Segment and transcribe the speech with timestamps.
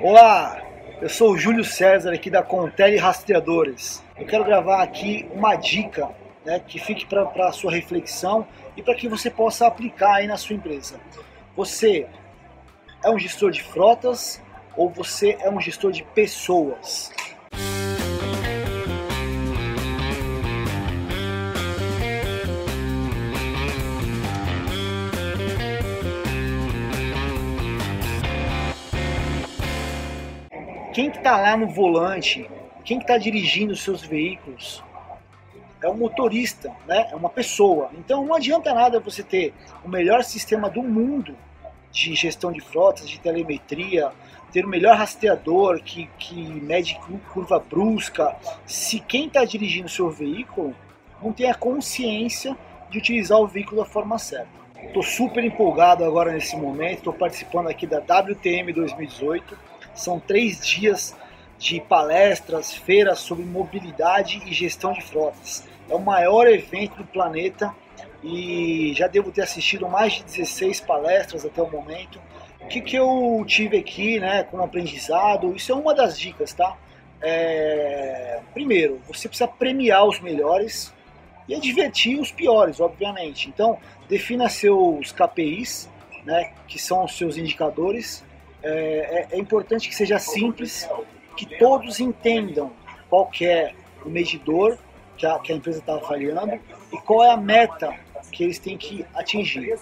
[0.00, 0.62] Olá,
[1.02, 4.00] eu sou o Júlio César aqui da Contele Rastreadores.
[4.16, 6.08] Eu quero gravar aqui uma dica
[6.44, 10.36] né, que fique para a sua reflexão e para que você possa aplicar aí na
[10.36, 11.00] sua empresa.
[11.56, 12.06] Você
[13.04, 14.40] é um gestor de frotas
[14.76, 17.10] ou você é um gestor de pessoas?
[30.98, 32.50] Quem que está lá no volante,
[32.84, 34.82] quem que está dirigindo os seus veículos,
[35.80, 37.06] é um motorista, né?
[37.12, 37.88] é uma pessoa.
[37.96, 41.36] Então não adianta nada você ter o melhor sistema do mundo
[41.92, 44.10] de gestão de frotas, de telemetria,
[44.50, 46.98] ter o melhor rastreador que, que mede
[47.32, 48.34] curva brusca,
[48.66, 50.74] se quem está dirigindo o seu veículo
[51.22, 52.58] não tem a consciência
[52.90, 54.50] de utilizar o veículo da forma certa.
[54.82, 59.68] Estou super empolgado agora nesse momento, estou participando aqui da WTM 2018
[60.00, 61.16] são três dias
[61.58, 65.66] de palestras, feiras sobre mobilidade e gestão de frotas.
[65.88, 67.74] É o maior evento do planeta
[68.22, 72.20] e já devo ter assistido mais de 16 palestras até o momento.
[72.60, 75.54] O que, que eu tive aqui né, como aprendizado?
[75.54, 76.76] Isso é uma das dicas, tá?
[77.20, 78.40] É...
[78.52, 80.92] Primeiro, você precisa premiar os melhores
[81.48, 83.48] e advertir os piores, obviamente.
[83.48, 85.88] Então, defina seus KPIs,
[86.24, 88.24] né, que são os seus indicadores,
[88.62, 90.88] é, é, é importante que seja simples,
[91.36, 92.72] que todos entendam
[93.08, 93.72] qual é
[94.04, 94.78] o medidor
[95.16, 96.58] que a, que a empresa está avaliando
[96.92, 97.94] e qual é a meta
[98.30, 99.78] que eles têm que atingir.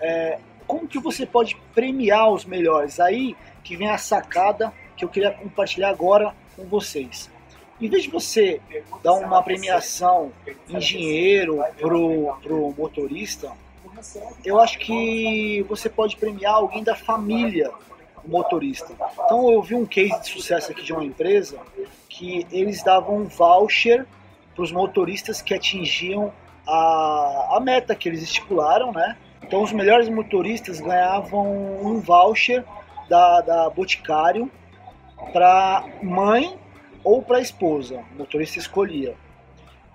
[0.00, 3.00] É, como que você pode premiar os melhores?
[3.00, 7.30] Aí que vem a sacada que eu queria compartilhar agora com vocês.
[7.80, 8.60] Em vez de você
[9.02, 10.32] dar uma premiação
[10.68, 13.52] em dinheiro pro, pro motorista,
[14.44, 17.70] eu acho que você pode premiar alguém da família
[18.24, 18.92] motorista.
[19.24, 21.58] Então eu vi um case de sucesso aqui de uma empresa
[22.08, 24.06] que eles davam um voucher
[24.54, 26.32] para os motoristas que atingiam
[26.66, 29.16] a, a meta que eles estipularam, né?
[29.42, 31.46] Então os melhores motoristas ganhavam
[31.84, 32.64] um voucher
[33.08, 34.50] da, da Boticário
[35.32, 36.58] para mãe
[37.02, 38.04] ou para esposa.
[38.14, 39.16] O motorista escolhia.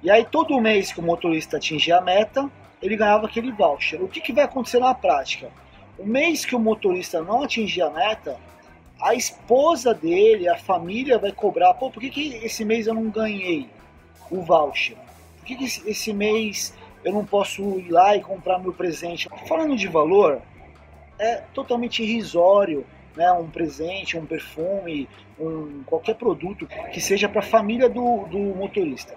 [0.04, 2.50] E aí todo mês que o motorista atingia a meta,
[2.82, 4.02] ele ganhava aquele voucher.
[4.02, 5.50] O que, que vai acontecer na prática?
[5.98, 8.38] O mês que o motorista não atingir a meta,
[9.02, 11.74] a esposa dele, a família vai cobrar.
[11.76, 13.70] Pô, por que, que esse mês eu não ganhei
[14.30, 14.98] o voucher?
[15.38, 16.74] Por que, que esse mês
[17.04, 19.30] eu não posso ir lá e comprar meu presente?
[19.48, 20.42] Falando de valor,
[21.20, 22.86] é totalmente irrisório
[23.16, 25.08] né, um presente, um perfume,
[25.40, 29.16] um, qualquer produto que seja para a família do, do motorista.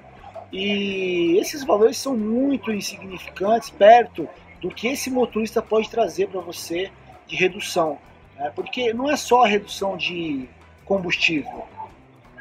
[0.52, 4.28] E esses valores são muito insignificantes perto
[4.60, 6.90] do que esse motorista pode trazer para você
[7.26, 7.98] de redução.
[8.36, 8.50] Né?
[8.54, 10.48] Porque não é só a redução de
[10.84, 11.66] combustível,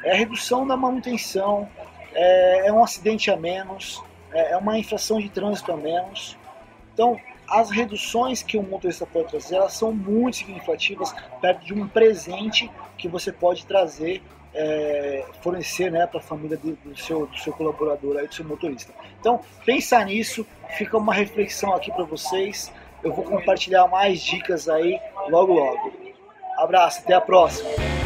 [0.02, 1.68] é a redução da manutenção,
[2.14, 4.02] é, é um acidente a menos,
[4.32, 6.36] é, é uma infração de trânsito a menos.
[6.94, 7.18] Então,
[7.48, 12.70] as reduções que o motorista pode trazer, elas são muito significativas perto de um presente
[12.96, 14.22] que você pode trazer
[14.54, 18.92] é, fornecer né, para a família do, seu, do seu colaborador, aí, do seu motorista.
[19.20, 22.72] Então, pensar nisso, fica uma reflexão aqui para vocês.
[23.02, 24.98] Eu vou compartilhar mais dicas aí
[25.28, 25.92] logo logo.
[26.56, 27.97] Abraço, até a próxima.